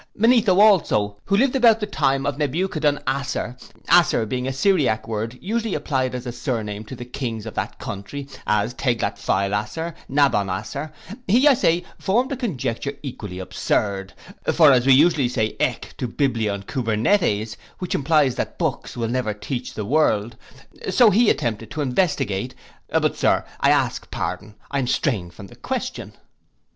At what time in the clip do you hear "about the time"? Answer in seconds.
1.55-2.25